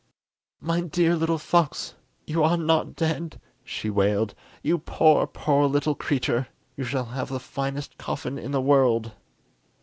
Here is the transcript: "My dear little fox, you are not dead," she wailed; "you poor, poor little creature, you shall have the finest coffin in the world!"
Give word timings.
"My 0.59 0.81
dear 0.81 1.15
little 1.15 1.37
fox, 1.37 1.93
you 2.25 2.41
are 2.43 2.57
not 2.57 2.95
dead," 2.95 3.39
she 3.63 3.91
wailed; 3.91 4.33
"you 4.63 4.79
poor, 4.79 5.27
poor 5.27 5.67
little 5.67 5.93
creature, 5.93 6.47
you 6.75 6.83
shall 6.83 7.05
have 7.05 7.29
the 7.29 7.39
finest 7.39 7.99
coffin 7.99 8.39
in 8.39 8.49
the 8.49 8.61
world!" 8.61 9.11